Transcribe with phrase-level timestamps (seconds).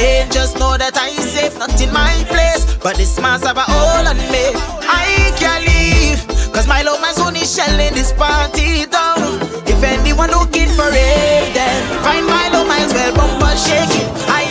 [0.00, 0.30] name.
[0.30, 2.64] Just know that I am safe, not in my place.
[2.82, 4.44] But this man's have a hold on me.
[4.88, 6.20] I can't leave.
[6.52, 9.38] Cause my love man's only shelling this party down.
[9.68, 14.08] If anyone looking for it, then find my love man's well bumper shaking.
[14.28, 14.49] I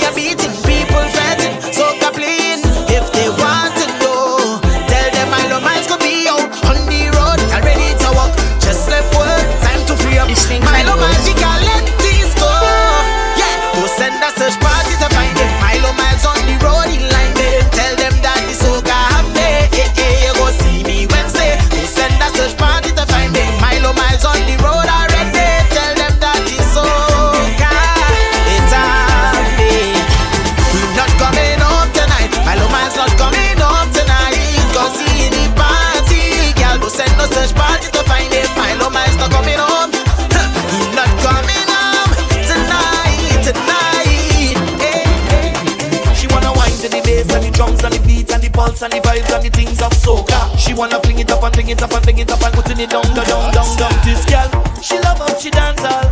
[48.82, 50.40] and the vibes and the things of soca.
[50.58, 52.80] She wanna fling it up and fling it up and fling it up and putting
[52.80, 53.94] it down, down, down, down, down.
[54.08, 54.48] This girl,
[54.80, 56.08] she love how she dance all.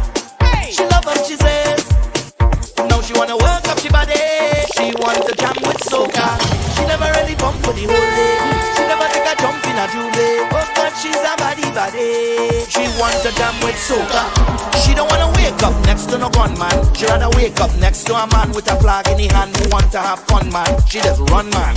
[0.68, 1.80] She love how she says.
[2.92, 4.20] Now she wanna work up she body.
[4.76, 6.28] She want to jam with soca.
[6.76, 8.36] She never really bump for the whole day.
[8.76, 10.52] She never take a jump in a juve.
[10.52, 12.68] Oh God, she's a body body.
[12.68, 14.28] She want to jam with soca.
[14.84, 16.76] She don't wanna wake up next to no gunman.
[16.96, 19.70] She rather wake up next to a man with a flag in his hand who
[19.70, 20.68] want to have fun, man.
[20.84, 21.76] She just run, man.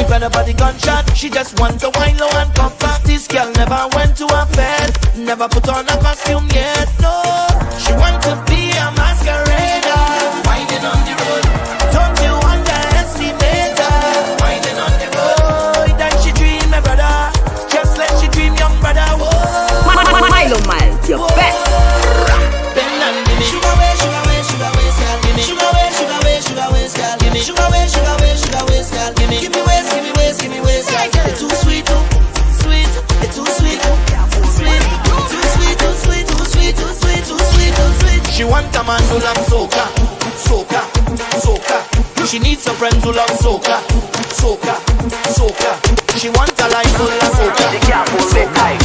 [0.00, 3.00] Even about the gunshot, she just wants to wine low and comfort.
[3.04, 6.88] This girl never went to a bed, never put on a costume yet.
[7.00, 7.22] No,
[7.78, 9.89] she wants to be a masquerade.
[38.80, 39.84] a man who loves soca,
[40.46, 40.80] soca,
[41.44, 42.26] soca.
[42.26, 43.80] She needs a friend who love soca,
[44.40, 44.74] soca,
[45.36, 46.18] soca.
[46.18, 47.66] She wants a life full of soca,
[48.32, 48.79] soca.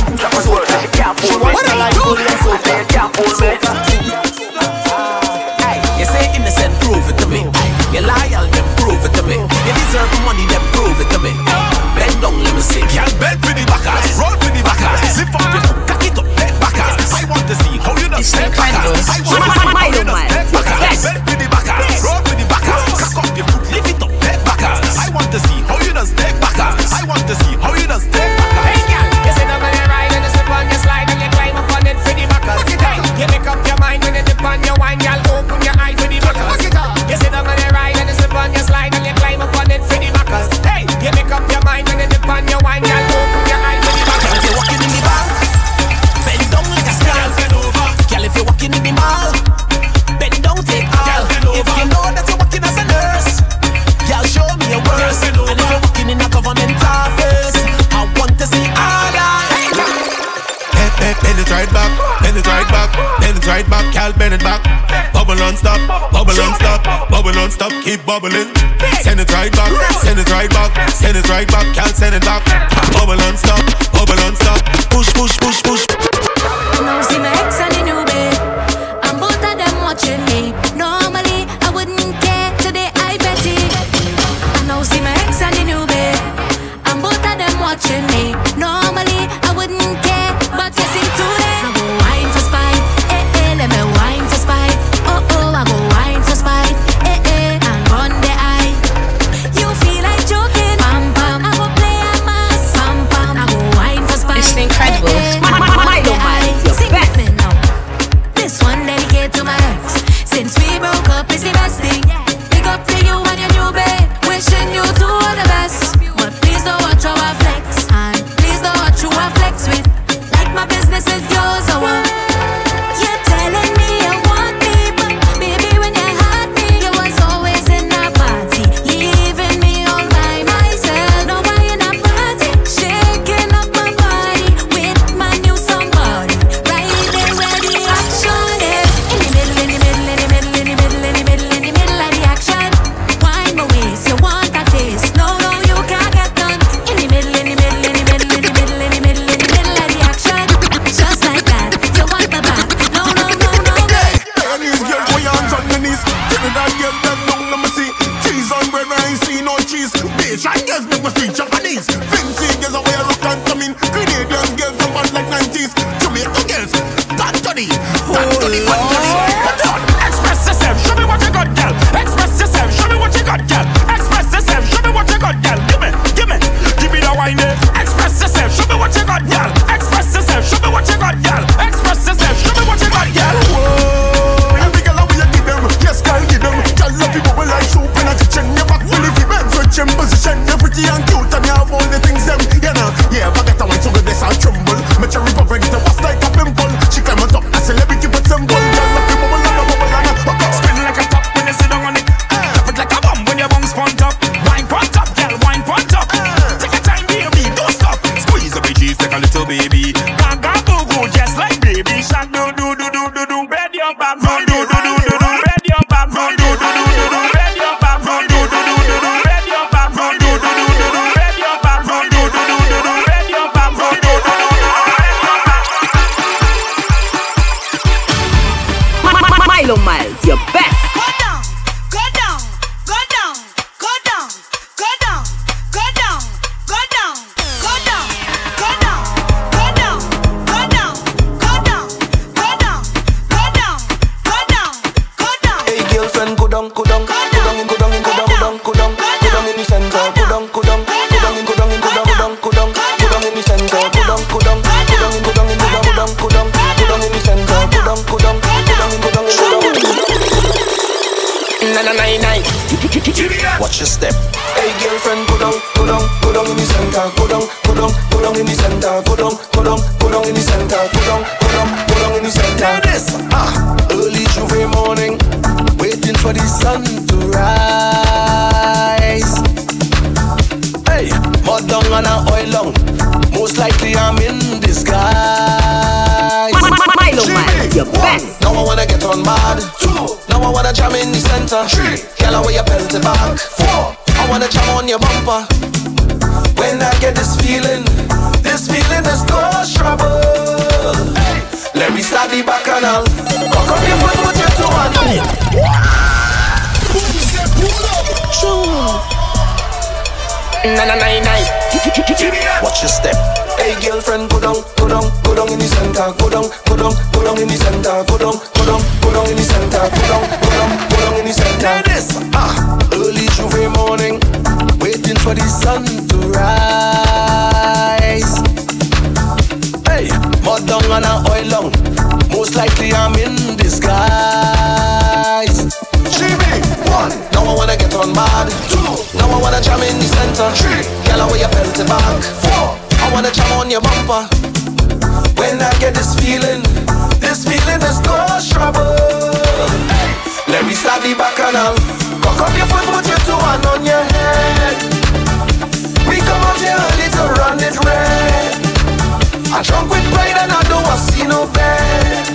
[359.56, 362.28] I drunk with pride and I don't want to see no bed.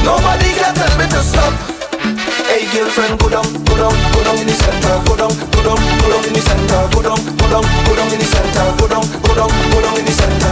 [0.00, 1.52] Nobody can tell me to stop.
[2.48, 5.76] Hey girlfriend, go down, go down, go down in the center, go down, go down,
[5.76, 8.88] go down in the center, go down, go down, go down in the center, go
[8.88, 10.47] down, go down, go down in the center.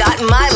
[0.00, 0.49] www.milomiles.com.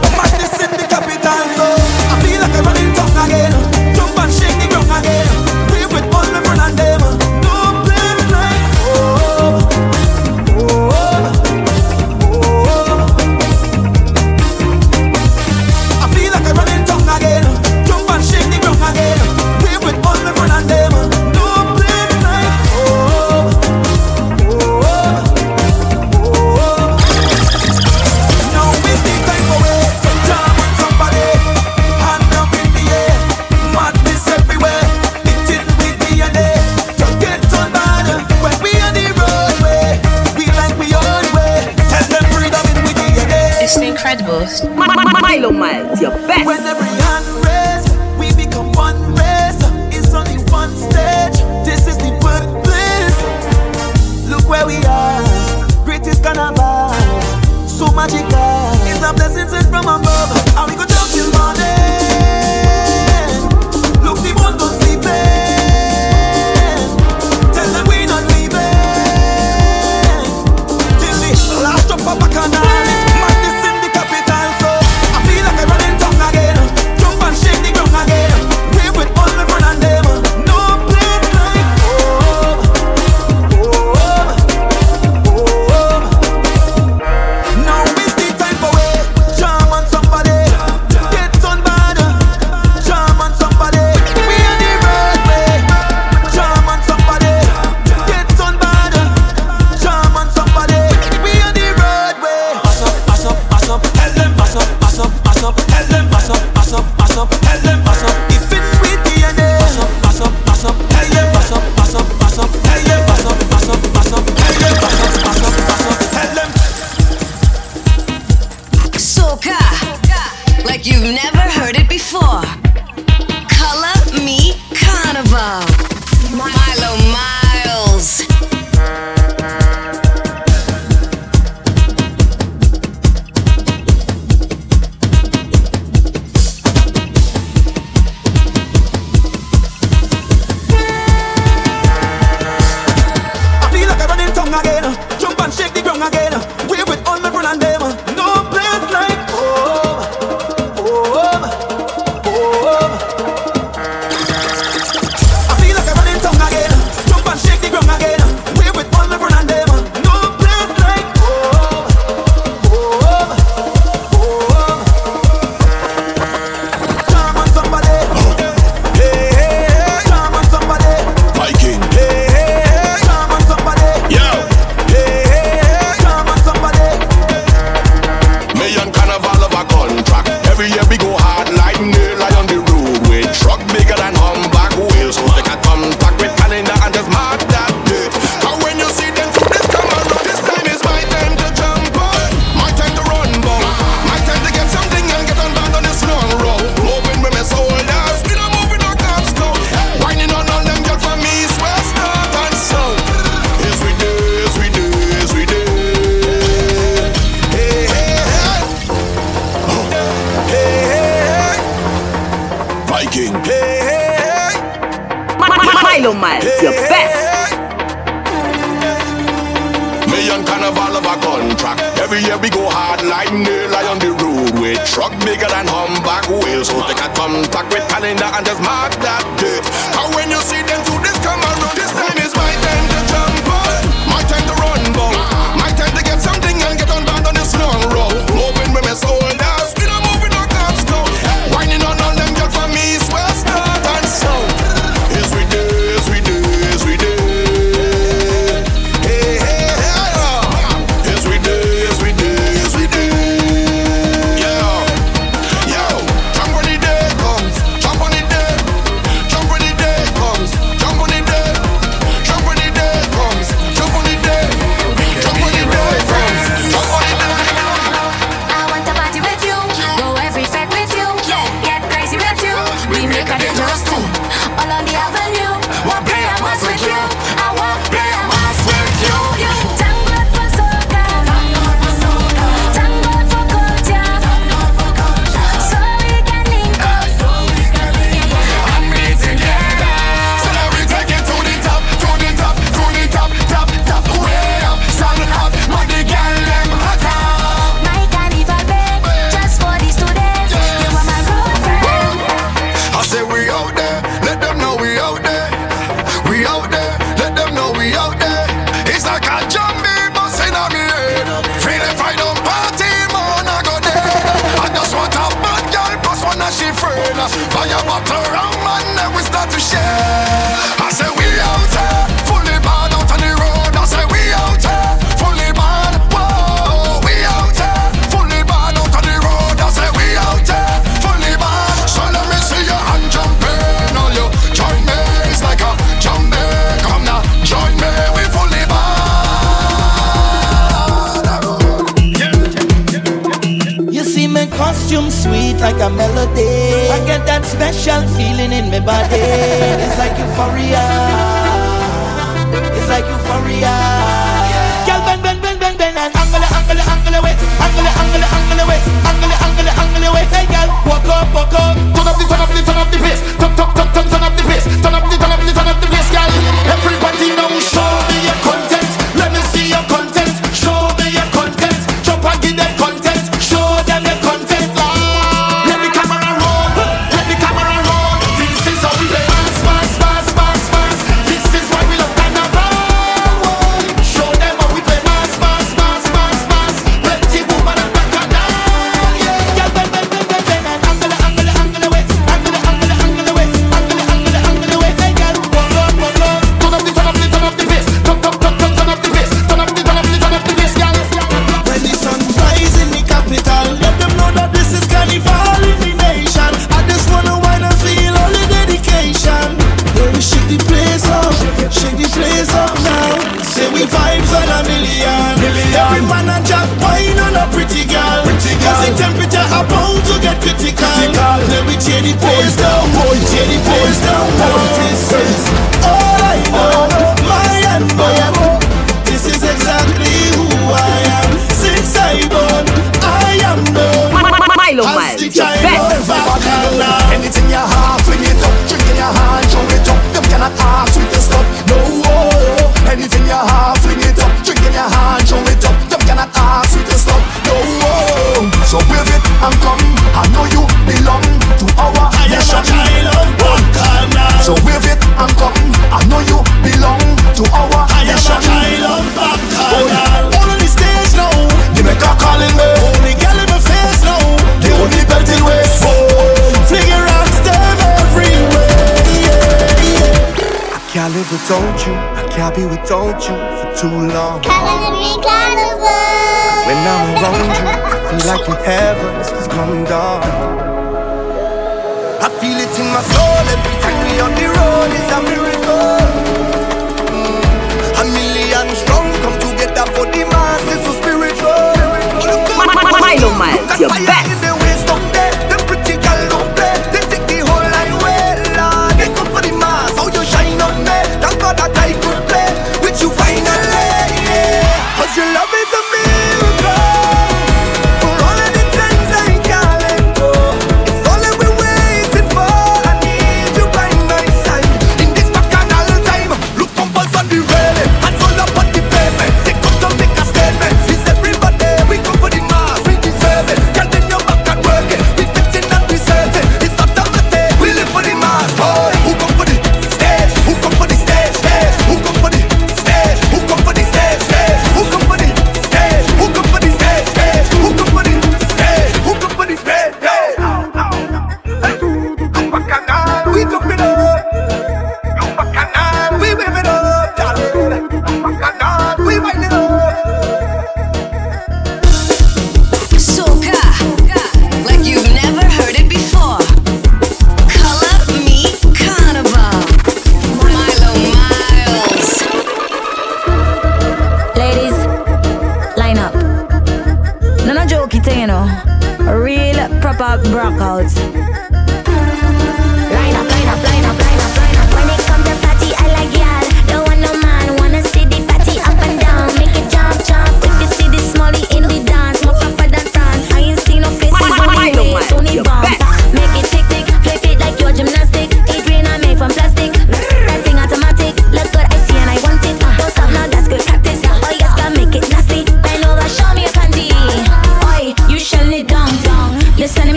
[0.00, 0.10] The
[1.56, 1.66] so
[2.10, 3.52] I feel like I'm running tough again.
[3.94, 5.28] Jump and shake the ground again.
[5.70, 7.23] Live with all my friends and them.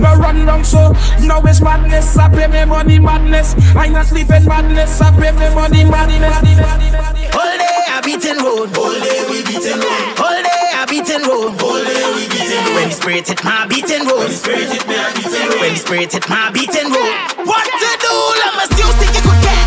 [0.00, 3.54] Me run down so Now it's madness, I pay me money madness.
[3.76, 6.36] I not sleeping madness, I pay me money madness.
[7.36, 11.60] All day I beating road All day we beating road All day I beating road
[11.60, 14.72] All day we beating road When the spirit hit my beating road When the spirit
[14.72, 18.56] hit my beating road When the spirit hit my beating road What to do, I'm
[18.56, 19.59] a still think you could get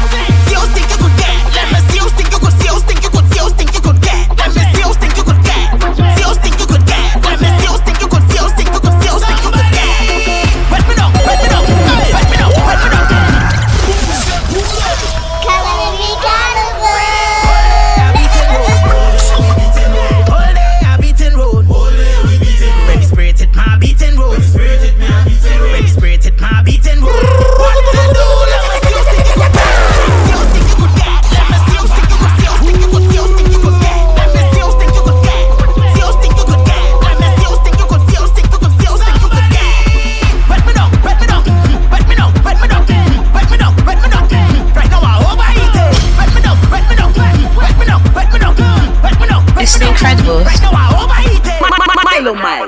[50.03, 50.59] Fred Bush.
[52.11, 52.62] Hello, Mike.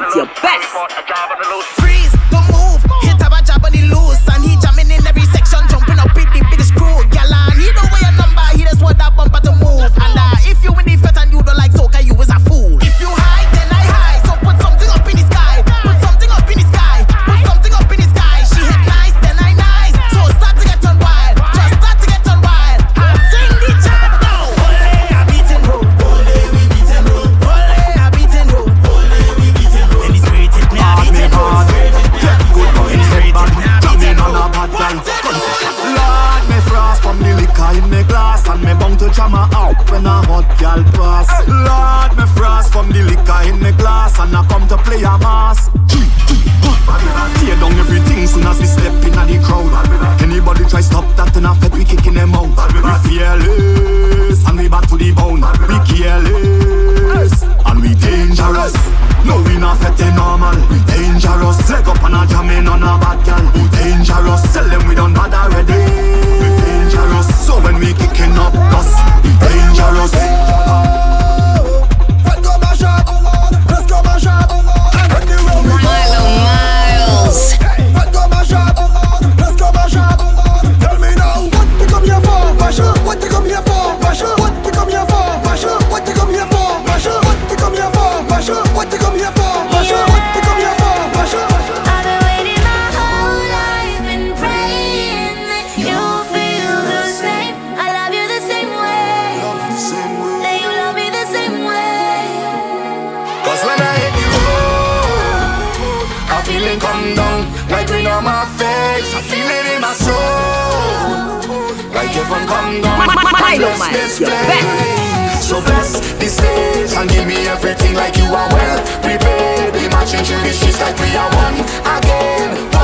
[106.56, 107.40] feeling come down.
[107.70, 111.44] Like rain on my face I feel it in my soul.
[111.92, 115.46] Like heaven come down My, my, my, my this place.
[115.46, 118.80] So bless this stage And give me everything like you are well.
[119.04, 121.58] Prepared Be marching through the streets like we are one
[121.98, 122.75] again.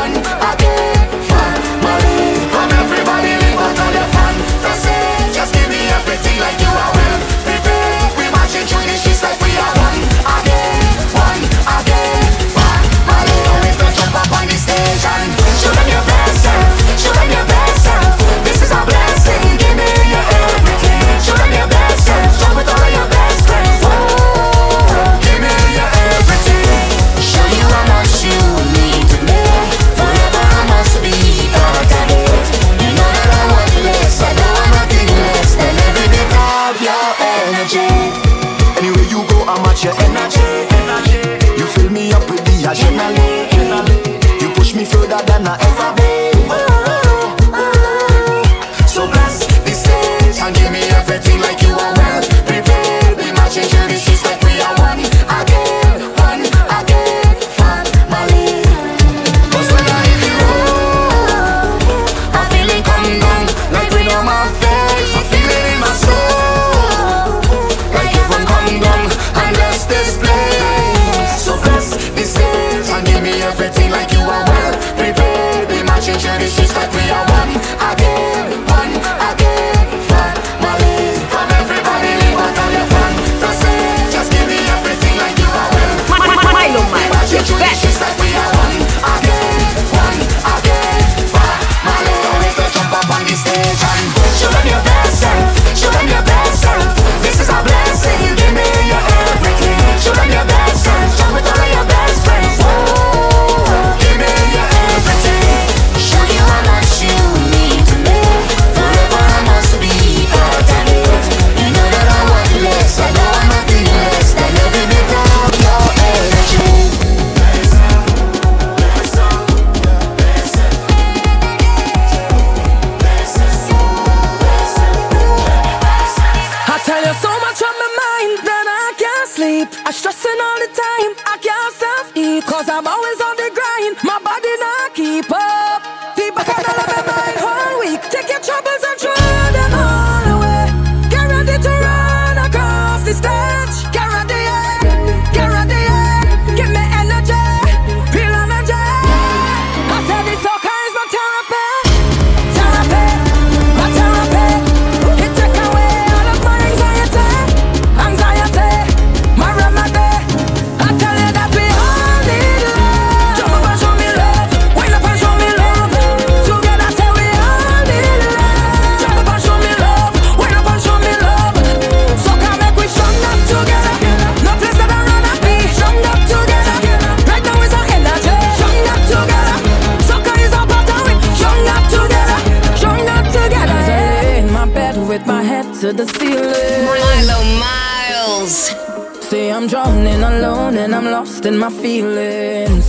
[191.79, 192.85] feelings.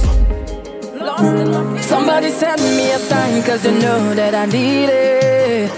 [1.86, 5.70] Somebody send me a sign, cause you know that I need it.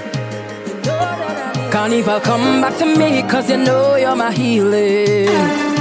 [1.73, 5.74] Can't even come back to me, cause you know you're my healing.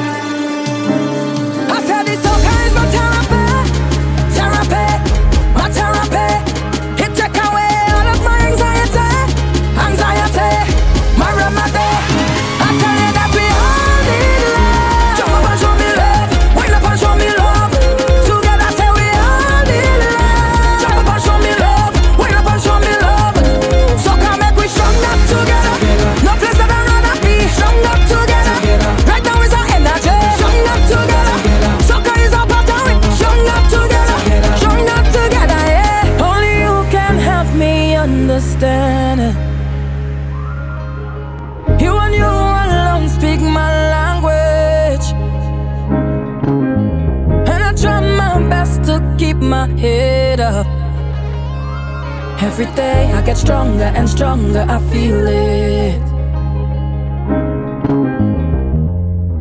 [52.53, 55.99] every day I get stronger and stronger, I feel it.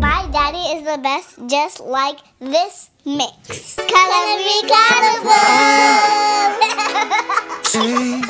[0.01, 3.77] My daddy is the best, just like this mix.
[3.77, 5.45] Color Me Carnival!
[7.73, 8.23] Say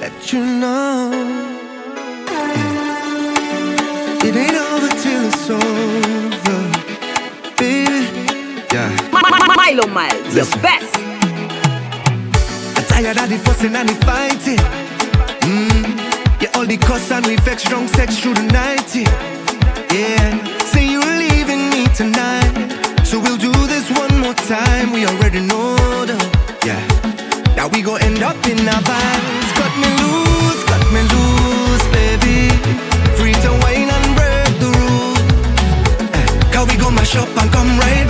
[0.00, 1.12] that you know
[4.26, 6.60] it ain't over till it's over,
[7.56, 8.00] baby.
[8.74, 8.90] Yeah.
[9.54, 10.89] Milo Miles, the best.
[13.00, 14.60] Higher than the fussing and the fighting.
[15.48, 16.42] Mm.
[16.42, 18.94] Yeah, all the cuss and we vex strong sex through the night.
[18.94, 22.52] Yeah, say you're leaving me tonight.
[23.06, 24.92] So we'll do this one more time.
[24.92, 26.16] We already know the,
[26.66, 26.76] yeah,
[27.56, 29.24] Now we gon' end up in our vibe.
[29.56, 32.52] Cut me loose, cut me loose, baby.
[33.16, 35.20] Free to wine and break the rules.
[36.12, 38.09] Uh, Cause we gon' mash up and come right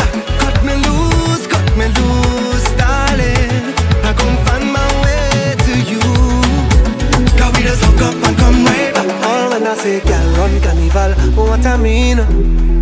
[11.61, 12.19] what I mean.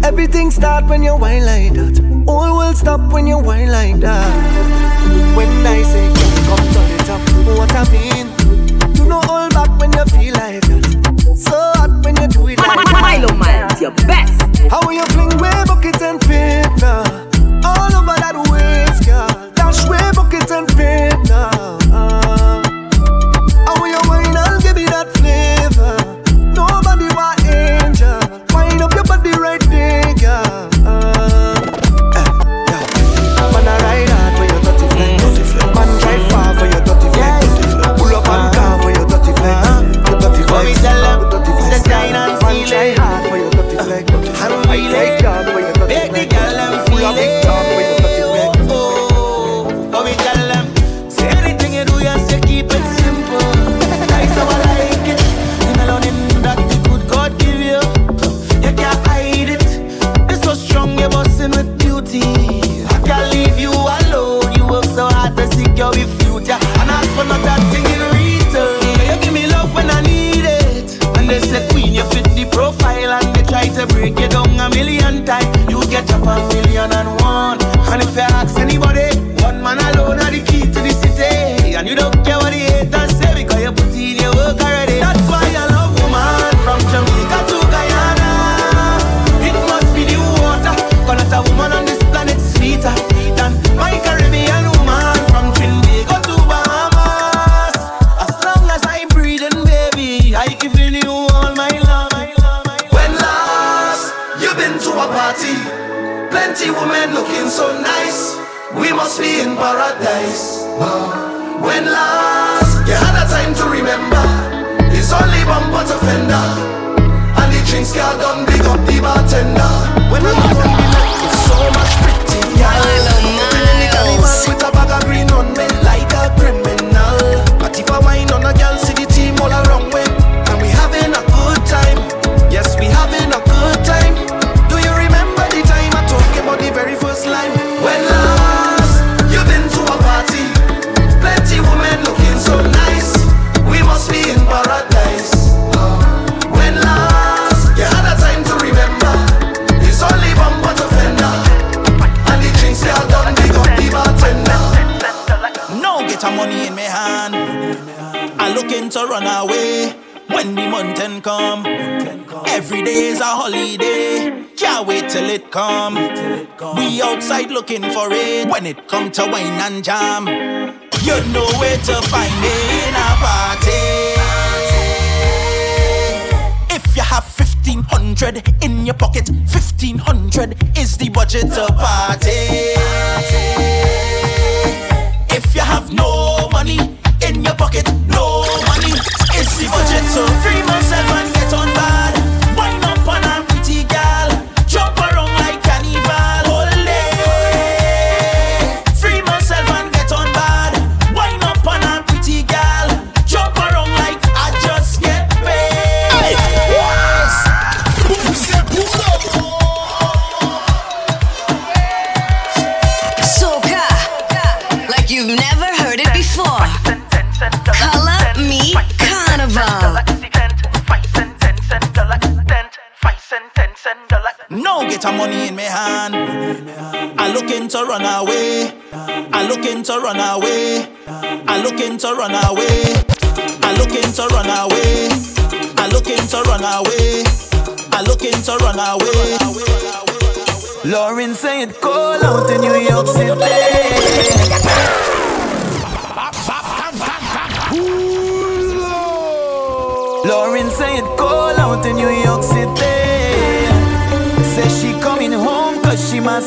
[0.05, 2.25] Everything start when you whine like that.
[2.29, 5.37] All will stop when you whine like that.
[5.37, 8.28] When I say come, come to the top, what I mean.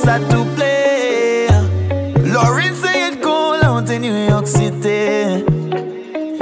[0.04, 1.48] sad to play.
[2.34, 5.46] Lauren say it cold out in New York City.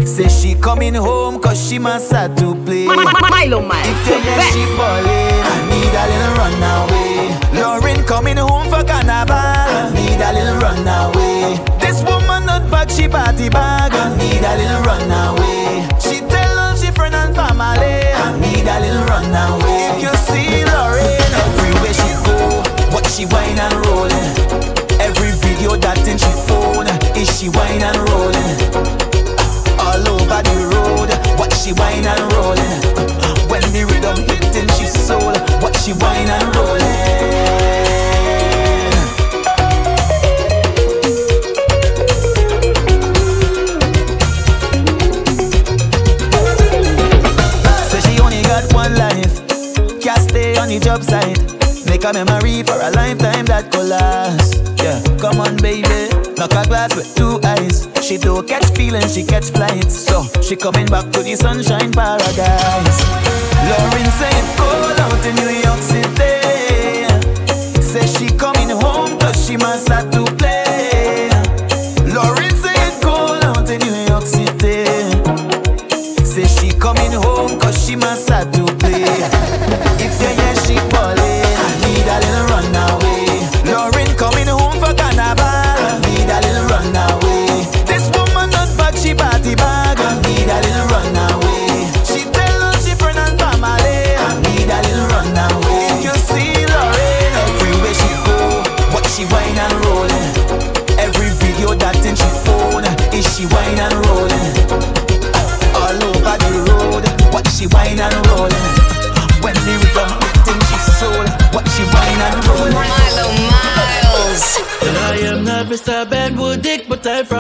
[0.06, 2.86] Say she coming home cause she must sad to play.
[2.86, 3.86] Milo Mile.
[3.86, 7.62] If you hear she falling, I need a little runaway.
[7.62, 9.36] Lauren coming home for carnival.
[9.36, 11.60] I need a little runaway.
[11.80, 13.92] This woman not back, she party bag.
[13.94, 15.19] I need a little runaway.
[31.80, 32.80] wine and rolling.
[33.50, 37.20] When the rhythm hit in, she soul, what she wine and rolling.
[50.70, 51.40] the job site.
[51.90, 54.62] Make a memory for a lifetime that could last.
[54.82, 56.10] Yeah, come on, baby.
[56.38, 57.89] Knock a glass with two eyes.
[58.10, 59.96] She don't catch feelings, she catch flights.
[59.96, 63.00] So she coming back to the sunshine paradise.
[63.70, 66.42] Lauren said, cold out in New York City.
[67.84, 70.29] Say she coming home, cause she must have to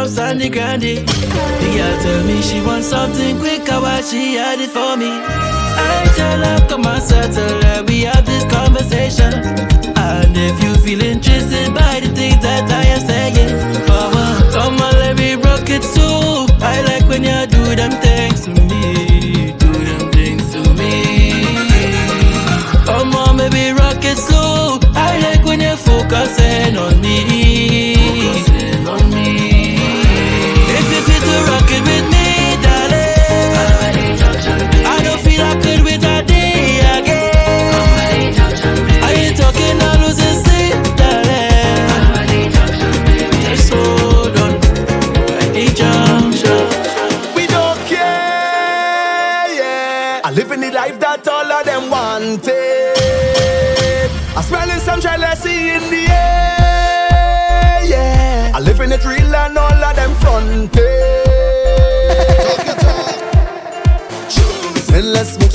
[0.09, 0.95] ups and the grandy.
[0.95, 5.11] The girl tell me she wants something quicker while she had it for me.
[5.11, 9.33] I tell her, come on, settle her, we have this conversation.
[9.95, 13.49] And if you feel interested by the things that I am saying,
[13.87, 16.53] come on, come on, let me rock it too.
[16.63, 19.08] I like when you do them things to me.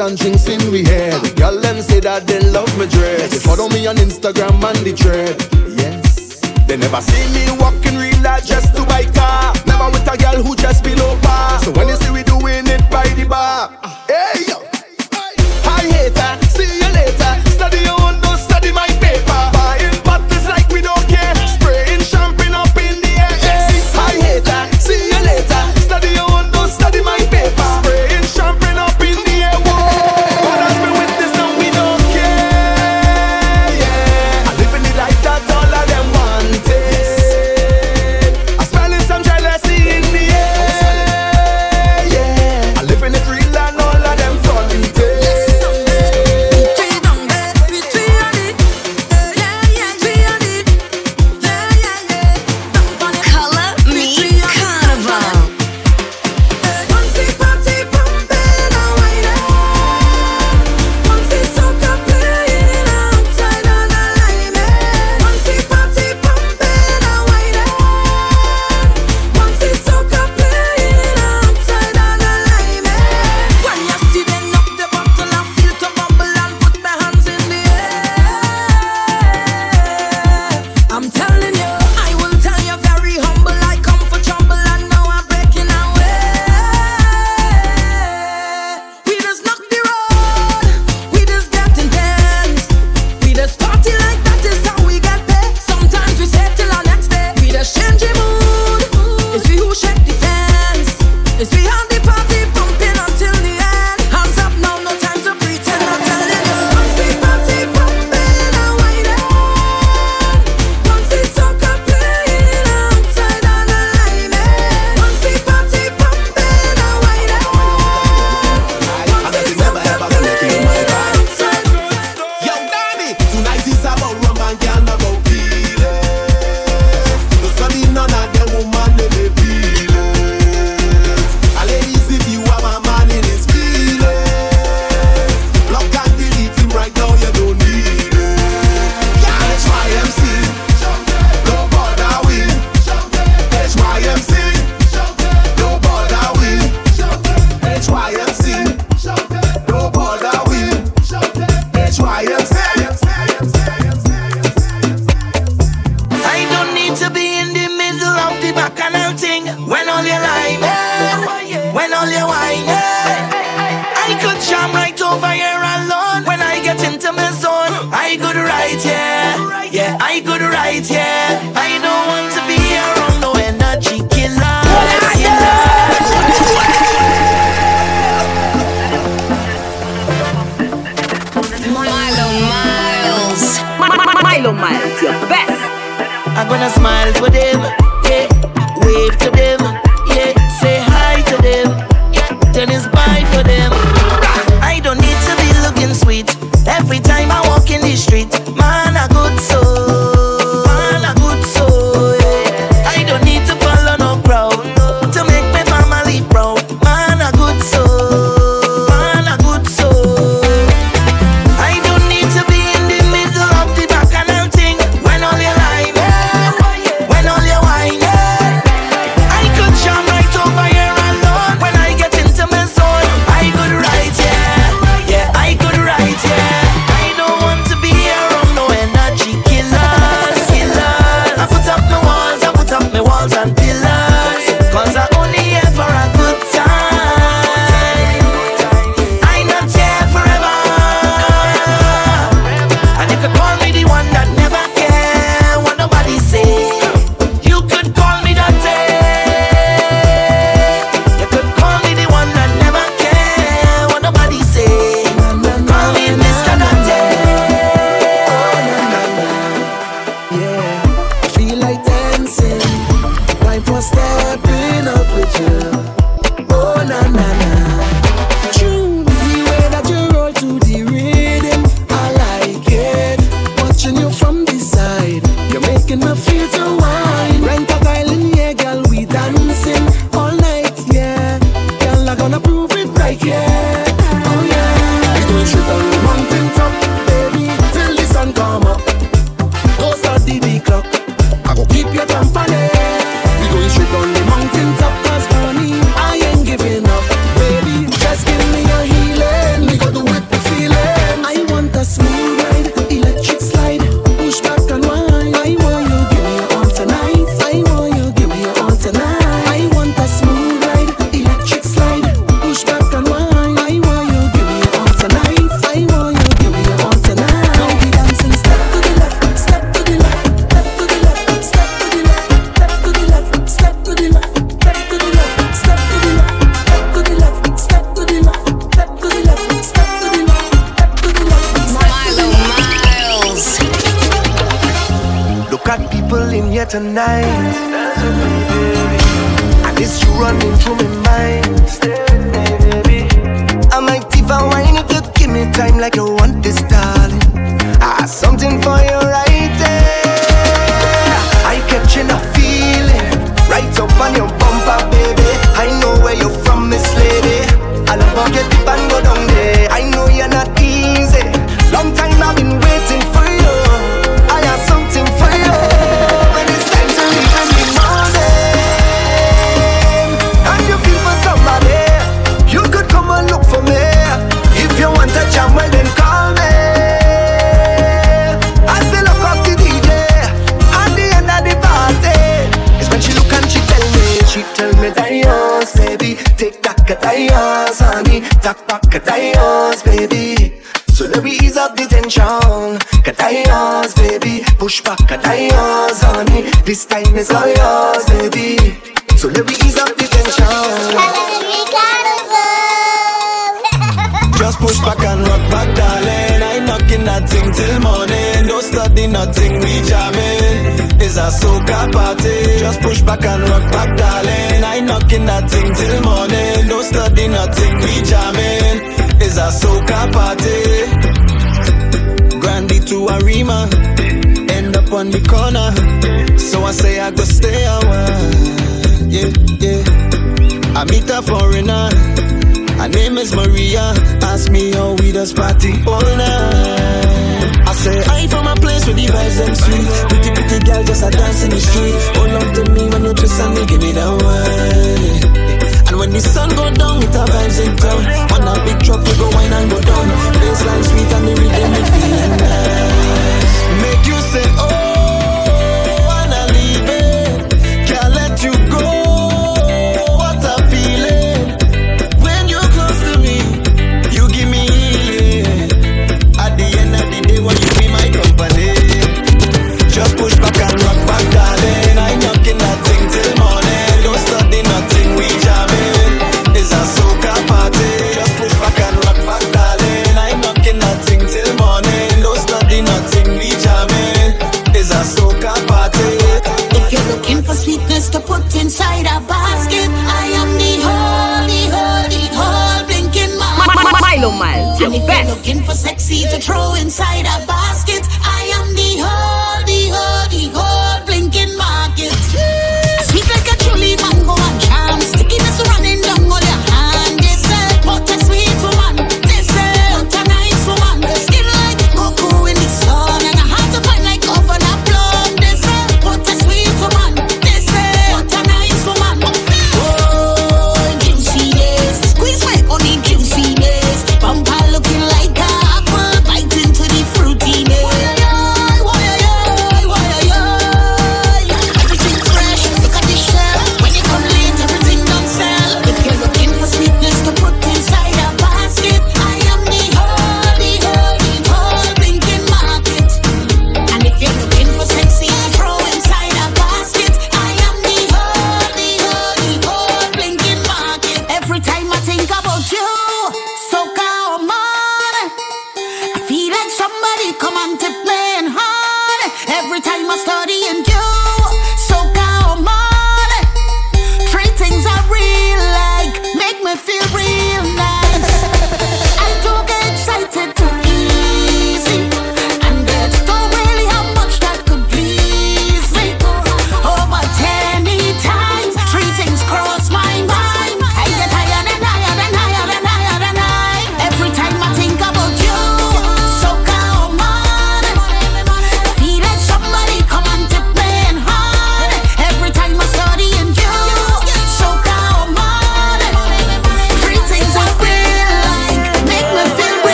[0.00, 1.36] and drinks in we head.
[1.36, 3.30] Girl, them say that they love my dress.
[3.30, 5.36] They follow me on Instagram and the thread.
[5.76, 6.40] Yes.
[6.66, 8.09] They never see me walking real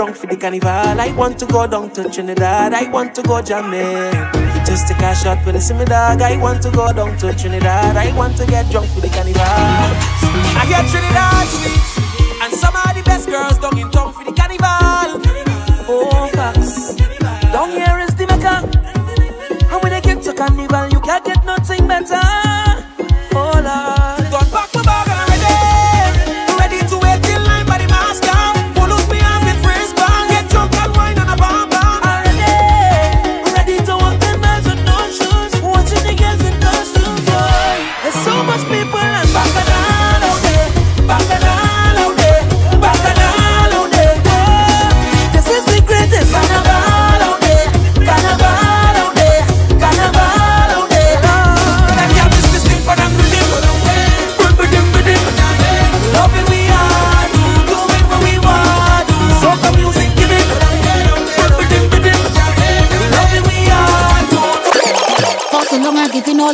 [0.00, 0.98] drunk for the carnival.
[0.98, 2.72] I want to go down to Trinidad.
[2.72, 4.16] I want to go jamming.
[4.64, 6.22] Just take a shot with a simmer dog.
[6.22, 7.98] I want to go down to Trinidad.
[7.98, 9.44] I want to get drunk for the carnival.
[10.56, 11.48] I get Trinidad.
[12.40, 15.20] And some of the best girls down in town for the carnival.
[15.92, 16.96] Oh, facts.
[17.52, 18.64] Down here is the mecca.
[19.70, 20.88] And when they get to carnival,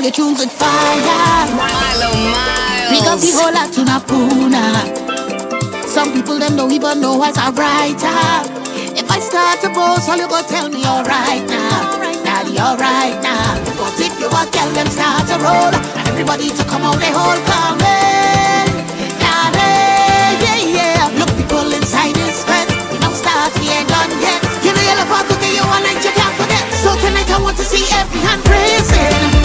[0.07, 0.71] the tunes with fire.
[1.51, 2.91] Milo oh, Miles.
[2.95, 4.65] Pick up the whole Tunapuna.
[5.83, 8.23] Some people them don't even know as a writer.
[8.95, 11.91] If I start to boast, all you go tell me alright now.
[11.99, 13.59] Alright now, alright now.
[13.75, 15.75] But if you want, tell them start to roll.
[16.07, 18.67] Everybody to come out, they whole come in.
[19.19, 21.19] Yeah, yeah.
[21.19, 22.71] Look, people inside this fence.
[22.95, 24.39] We don't start, we ain't done yet.
[24.63, 26.63] You know you're about to get you one night you can't forget.
[26.79, 29.36] So tonight I want to see every hand raising.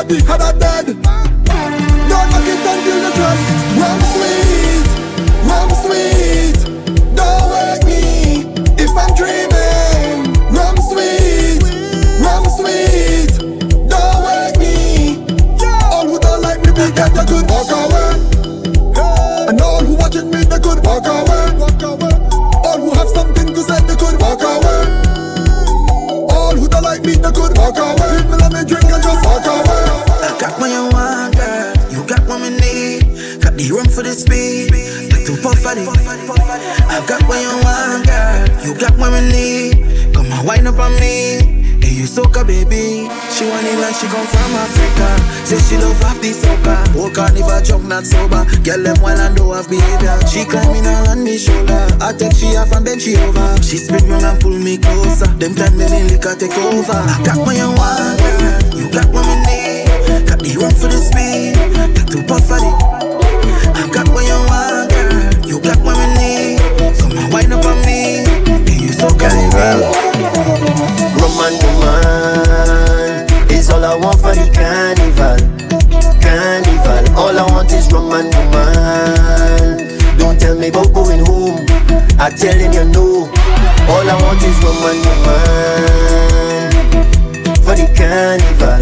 [0.00, 0.97] Everybody had a dead.
[36.04, 36.70] Puff for the.
[36.88, 38.66] I got what you want, girl.
[38.66, 40.14] You got what we need.
[40.14, 41.56] Come on, wind up on me.
[41.82, 43.06] Hey, you soca, baby.
[43.30, 45.08] She want it like she come from Africa.
[45.46, 46.74] Say she love half the soca.
[46.94, 48.44] Walk on if I jump not sober.
[48.66, 50.18] Girl them while and do have behavior.
[50.26, 51.86] She climbing all on me shoulder.
[52.00, 53.62] I take she off and then she over.
[53.62, 55.26] She spin round and pull me closer.
[55.38, 56.92] Them time then in liquor take over.
[56.92, 58.74] I got what you want, girl.
[58.74, 60.26] You got what we need.
[60.26, 61.54] Got the room for the speed.
[61.94, 62.70] The two puff for the.
[63.78, 65.27] I got what you want, girl.
[65.58, 66.60] You got what we need.
[67.00, 68.22] Come on, wind up on me.
[68.62, 69.90] Hey, you so Carnival.
[71.18, 75.34] Roman woman is all I want for the carnival.
[76.22, 79.98] Carnival, all I want is Roman woman.
[80.16, 81.66] Don't tell me about going home.
[82.20, 83.26] I tell him you know.
[83.90, 86.70] All I want is Roman woman
[87.66, 88.78] for the carnival.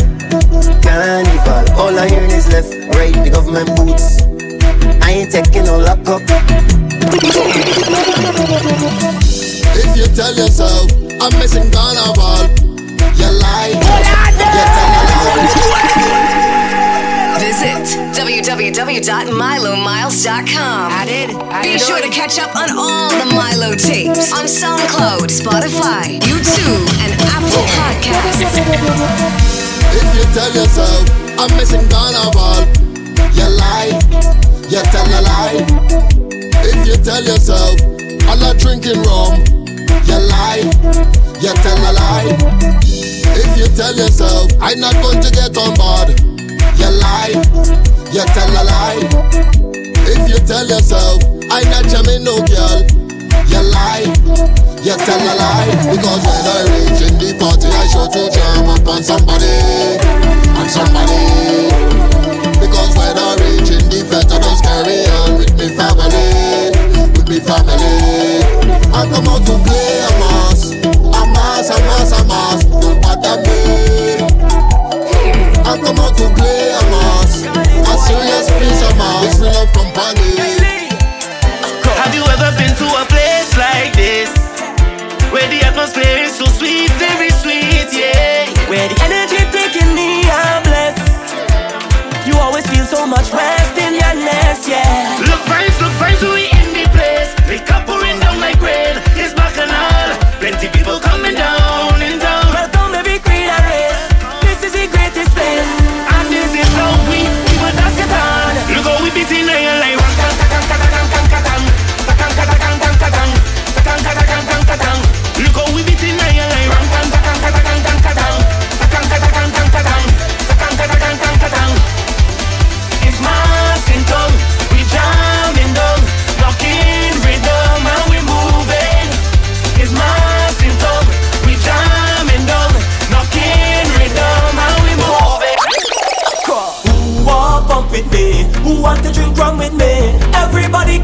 [0.83, 4.36] Carnival, all I hear is left, right, the government boots.
[5.07, 6.19] I ain't taking no lockup.
[9.79, 10.91] If you tell yourself
[11.23, 12.51] I'm missing carnival,
[13.15, 13.71] you lie.
[13.71, 15.47] You tell a lie.
[17.39, 17.87] Visit
[18.19, 20.91] www.milomiles.com.
[20.91, 21.31] I did.
[21.63, 27.15] Be sure to catch up on all the Milo tapes on SoundCloud, Spotify, YouTube, and
[27.31, 28.43] Apple Podcasts.
[30.03, 31.07] If you tell yourself
[31.39, 32.67] I'm missing carnival,
[33.39, 33.95] you lie.
[34.69, 35.63] You tell a lie.
[36.67, 37.79] If you tell yourself
[38.27, 39.39] I'm not drinking rum,
[40.05, 40.67] you lie.
[41.39, 42.35] You tell a lie.
[42.83, 46.19] If you tell yourself I'm not going to get on board,
[46.79, 47.39] you lie.
[48.11, 49.07] You tell a lie.
[50.11, 52.83] If you tell yourself I'm not jamming no girl,
[53.47, 54.11] you lie.
[54.83, 55.71] You tell a lie.
[55.95, 59.47] Because when I reach in the party, I sure to jam up on somebody,
[60.59, 61.71] on somebody.
[62.59, 66.69] Because when I reach the fete, I just carry on with me family,
[67.17, 68.45] with me family.
[68.93, 72.65] I come out to play a mass, a mass, a mass, a mass.
[72.65, 74.21] Don't bother me.
[75.65, 79.41] I come out to play a mass, a serious piece of mass.
[79.41, 80.45] We love company.
[81.97, 84.29] Have you ever been to a place like this?
[85.33, 88.45] Where the atmosphere is so sweet, very sweet, yeah.
[88.69, 89.06] Where the
[93.07, 95.19] so much rest in your nest, yeah.
[95.21, 97.31] Look fine, look so we in the place.
[97.47, 98.86] Liquor pouring down like rain,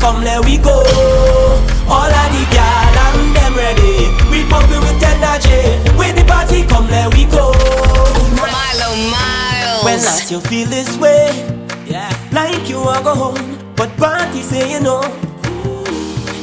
[0.02, 0.82] come, let we go.
[1.86, 4.10] All of the gal and them ready.
[4.30, 5.78] We pumping with energy.
[5.96, 7.54] With the party, come, let we go.
[8.36, 9.84] Milo oh, Miles.
[9.86, 11.30] When last you feel this way,
[11.86, 15.02] yeah, like you are go home, but party say you know,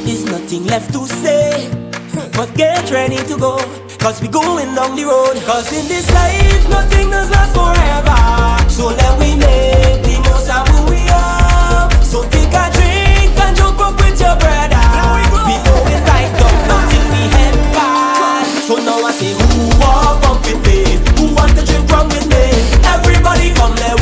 [0.04, 1.68] there's nothing left to say.
[2.32, 3.58] But get ready to go,
[3.98, 5.36] cause we going down the road.
[5.44, 8.70] Cause in this life, nothing does last forever.
[8.70, 11.90] So let we make the most of who we are.
[12.02, 12.52] So take
[14.20, 14.84] your brother.
[15.48, 18.46] We going right down until we head back.
[18.68, 21.00] So now I say, who want bump with me?
[21.16, 22.44] Who want to drink rum with me?
[22.84, 23.99] Everybody come, let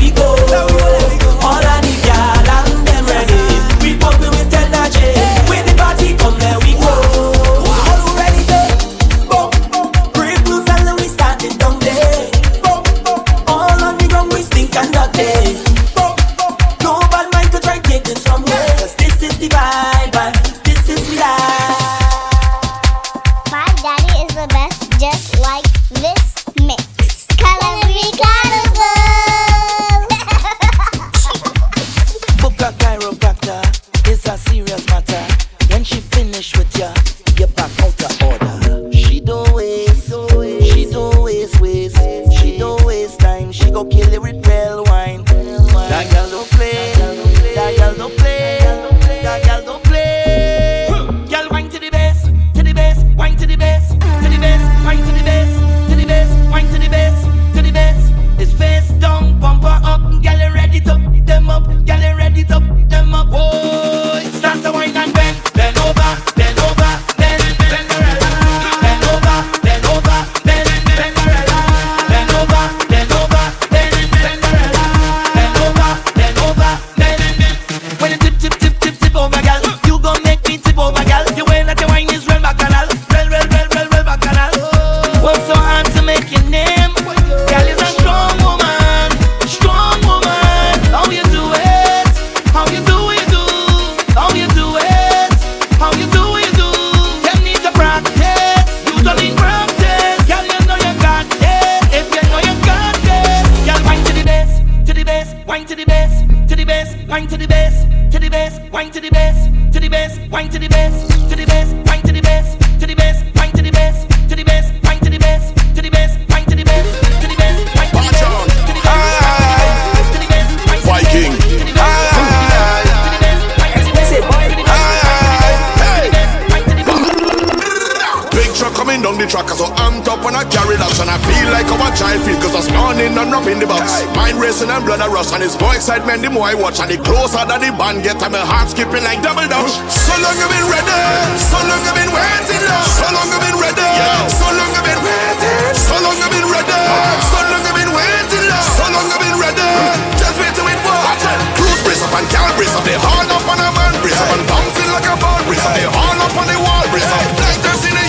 [129.29, 132.21] coming track, so I'm top and I carry that and I feel like a child
[132.25, 134.05] feel cause this morning I'm rapping the box.
[134.17, 136.91] Mind racing and blood a rush and it's more excitement the more I watch and
[136.91, 139.75] the closer that the band get and my heart skipping like double dutch.
[139.93, 141.01] So long I've been ready,
[141.37, 142.89] so long I've been waiting, love.
[142.89, 143.91] so long I've been ready,
[144.33, 146.81] so long I've been waiting, so long I've been ready,
[147.29, 148.69] so long I've been waiting, love.
[148.77, 149.73] so long I've been ready.
[150.17, 151.25] Just wait till it works.
[151.59, 154.31] Cruise brace up and cal brace up, they haul up on a man brace up
[154.33, 157.25] and bouncing like a ball brace up, they haul up on the wall brace up.
[157.45, 158.08] Lighters in the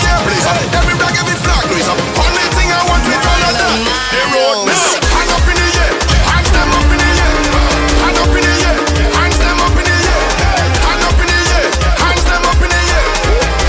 [0.50, 1.88] air blaze up, every flag, every flag blaze.
[1.88, 3.76] Only thing I want with all of that,
[4.10, 4.74] they road me.
[4.74, 5.94] Hand up in the air,
[6.26, 7.34] hands them up in the air,
[8.02, 8.76] hand up in the air,
[9.14, 10.22] hands them up in the air,
[10.84, 11.70] hand up in the air,
[12.02, 13.06] hands them up in the air,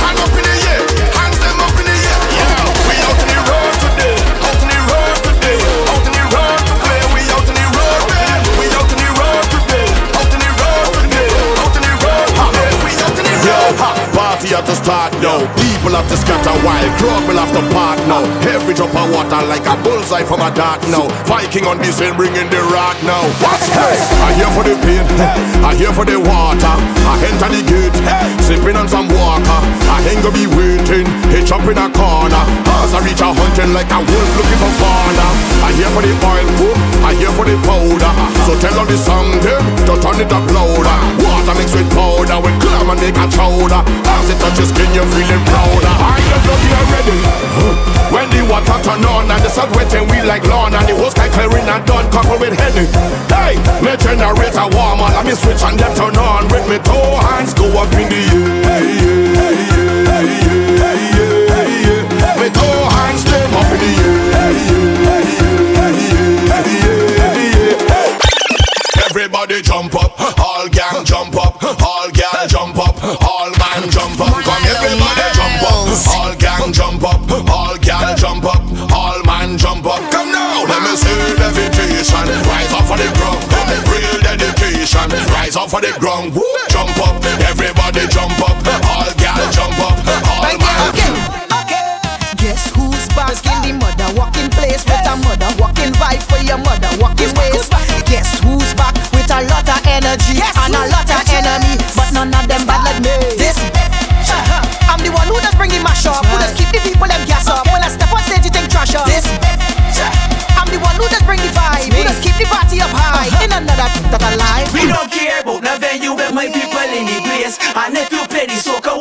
[0.02, 0.82] hand up in the air,
[1.14, 2.20] hands them up in the air.
[2.34, 5.60] Yeah, we out in the road today, out in the road today,
[5.92, 7.02] out in the road to play.
[7.14, 8.42] We out in the road, man.
[8.58, 9.88] We out in the road today,
[10.18, 11.30] out in the road today,
[11.62, 12.74] out in the road today.
[12.82, 13.78] We out in the road.
[14.12, 15.40] Party at the start now.
[15.82, 18.22] People have to scatter while crowd will have to part now.
[18.54, 21.10] Every drop of water like a bullseye from a dart now.
[21.26, 23.26] Viking on this end bringing the rock now.
[23.42, 23.98] What's hey?
[24.22, 25.02] I here for the pain,
[25.66, 26.76] I here for the water.
[27.10, 27.98] I enter the gate,
[28.46, 29.58] sipping on some water.
[29.90, 32.44] I ain't gonna be waiting, hitch up in a corner.
[32.86, 35.28] As I reach a hundred like a wolf looking for fauna.
[35.66, 38.14] I here for the oil poop, I here for the powder.
[38.46, 40.98] So tell all the song them to turn it up louder.
[41.26, 43.82] Water mixed with powder, with clam and make a chowder.
[43.82, 45.42] As it touches skin, you're feeling
[45.72, 45.88] prouder.
[45.88, 47.18] I don't know you're ready.
[48.12, 51.14] When the water turn on and the sun wetting we like lawn and the hose
[51.14, 52.88] can clearing and done couple with Henny.
[53.32, 57.54] Hey, me generator warmer, let me switch and then turn on with me two hands
[57.54, 58.82] go up in the air.
[62.36, 64.52] Me two hands them up in the air.
[69.08, 74.44] Everybody jump up, all gang jump up, all gal jump up, all man jump up.
[74.44, 75.31] Come everybody
[75.92, 77.20] all gang jump up,
[77.50, 80.00] all gal jump up, all man jump up.
[80.12, 82.26] Come now, let me see levitation.
[82.48, 83.44] Rise up for the ground,
[83.92, 85.08] real dedication.
[85.36, 86.34] Rise up for the ground,
[86.70, 88.56] jump up, everybody jump up,
[88.88, 90.00] all gal jump up,
[90.32, 90.96] all man.
[92.40, 96.58] Guess who's back in the mother walking place with a mother walking vibe for your
[96.58, 97.51] mother walking ways.
[105.84, 107.66] Mash up, who does keep the people them gas up.
[107.68, 109.06] When I step on stage, you think trash up.
[109.06, 109.26] This
[110.58, 113.28] I'm the one who just bring the vibe, who just keep the party up high.
[113.28, 113.46] Uh-huh.
[113.46, 114.70] In another that alive.
[114.74, 117.58] We don't care about no venue where my people in the place.
[117.74, 118.94] And if you play the soca,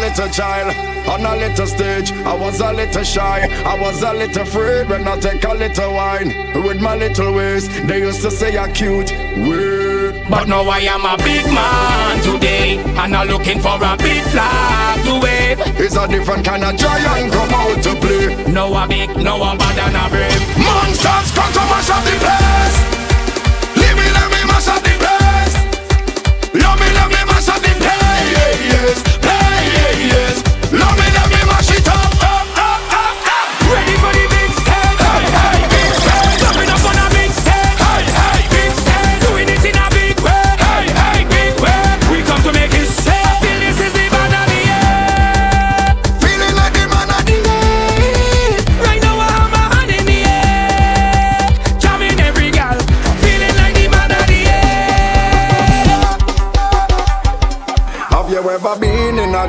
[0.00, 0.74] little child,
[1.06, 2.12] on a little stage.
[2.24, 5.92] I was a little shy, I was a little afraid when I take a little
[5.92, 6.28] wine.
[6.64, 9.12] With my little ways, they used to say I'm cute.
[9.36, 10.28] Weird.
[10.28, 15.04] But now I am a big man today, and I'm looking for a big flag
[15.04, 15.58] to wave.
[15.78, 18.52] It's a different kind of giant come out to play.
[18.52, 20.40] No a big, no a bad and a brave.
[20.56, 22.76] Monsters come to mash up the place.
[23.76, 25.54] Leave me, let me mash up the place.
[26.54, 29.09] Love me, love me, mash up the place.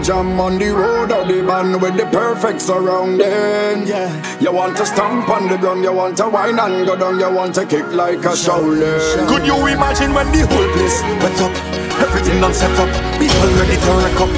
[0.03, 3.85] Jam on the road or the band with the perfect surrounding.
[3.87, 4.09] Yeah.
[4.39, 7.29] You want to stomp on the ground, you want to whine and go down, you
[7.29, 9.27] want to kick like a Shaolin.
[9.27, 11.53] Could you imagine when the whole place went up?
[12.01, 12.89] Everything done set up,
[13.21, 14.31] people ready to wreck up.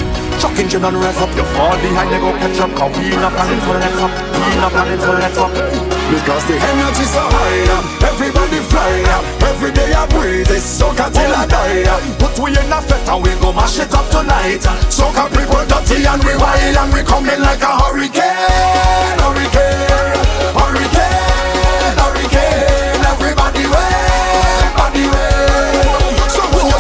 [0.44, 1.32] Truck engine and rev up.
[1.36, 2.72] You fall behind, they go catch up.
[2.76, 4.12] Cause we not planning to let up.
[4.12, 5.52] We not planning to let up.
[6.12, 8.10] Because the energy's so high, yeah.
[8.12, 9.43] everybody fly, yeah.
[10.04, 11.88] I breathe, it's soca till I die.
[12.20, 14.60] Put we in a fete and we go mash it up tonight.
[14.92, 19.16] Soca people dirty and we wild and we coming like a hurricane,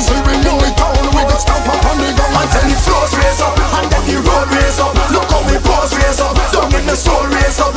[0.03, 2.35] see we stomp up on the ground
[2.67, 4.19] the floors raise up and then the
[4.51, 4.91] raise up.
[5.15, 5.47] Look how
[5.95, 7.72] raise up, down in the soul raise up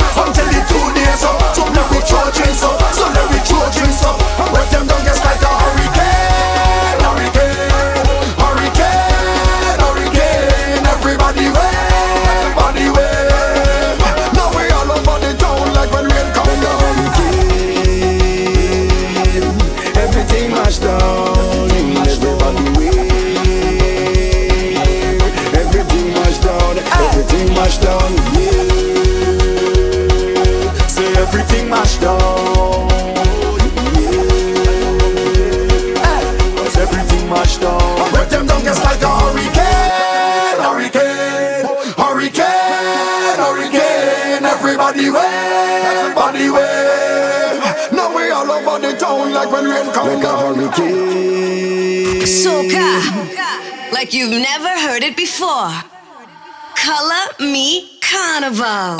[54.27, 55.71] you've never heard it before.
[56.75, 58.99] Color Me Carnival.